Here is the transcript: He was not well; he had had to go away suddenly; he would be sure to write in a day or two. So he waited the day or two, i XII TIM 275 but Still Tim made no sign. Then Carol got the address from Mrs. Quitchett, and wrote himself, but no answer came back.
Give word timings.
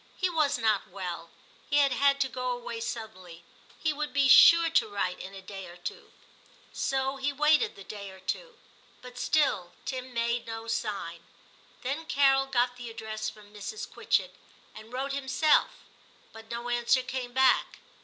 He 0.17 0.31
was 0.31 0.57
not 0.57 0.87
well; 0.89 1.29
he 1.69 1.75
had 1.77 1.91
had 1.91 2.19
to 2.21 2.27
go 2.27 2.49
away 2.49 2.79
suddenly; 2.79 3.43
he 3.77 3.93
would 3.93 4.11
be 4.13 4.27
sure 4.27 4.71
to 4.71 4.87
write 4.87 5.19
in 5.19 5.35
a 5.35 5.43
day 5.43 5.67
or 5.67 5.77
two. 5.77 6.11
So 6.73 7.17
he 7.17 7.31
waited 7.31 7.75
the 7.75 7.83
day 7.83 8.09
or 8.09 8.19
two, 8.19 8.57
i 9.03 9.09
XII 9.09 9.13
TIM 9.13 9.13
275 9.13 9.13
but 9.13 9.17
Still 9.19 9.73
Tim 9.85 10.11
made 10.15 10.47
no 10.47 10.65
sign. 10.67 11.19
Then 11.83 12.07
Carol 12.07 12.47
got 12.47 12.77
the 12.77 12.89
address 12.89 13.29
from 13.29 13.53
Mrs. 13.53 13.87
Quitchett, 13.87 14.33
and 14.73 14.91
wrote 14.91 15.13
himself, 15.13 15.69
but 16.33 16.49
no 16.49 16.69
answer 16.69 17.03
came 17.03 17.31
back. 17.31 17.77